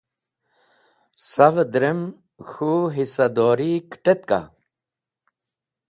Savẽ 1.29 1.67
drem 1.73 1.99
k̃hũ 2.49 2.81
hisadori 2.95 3.71
kẽt̃etka? 3.91 4.39